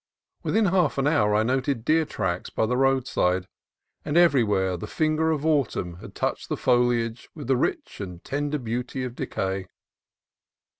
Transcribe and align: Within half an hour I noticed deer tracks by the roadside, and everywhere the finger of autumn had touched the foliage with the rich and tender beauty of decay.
Within 0.41 0.65
half 0.65 0.97
an 0.97 1.05
hour 1.05 1.35
I 1.35 1.43
noticed 1.43 1.85
deer 1.85 2.05
tracks 2.05 2.49
by 2.49 2.65
the 2.65 2.75
roadside, 2.75 3.45
and 4.03 4.17
everywhere 4.17 4.75
the 4.75 4.87
finger 4.87 5.29
of 5.29 5.45
autumn 5.45 5.97
had 5.97 6.15
touched 6.15 6.49
the 6.49 6.57
foliage 6.57 7.29
with 7.35 7.45
the 7.45 7.55
rich 7.55 7.99
and 8.01 8.23
tender 8.23 8.57
beauty 8.57 9.03
of 9.03 9.13
decay. 9.13 9.67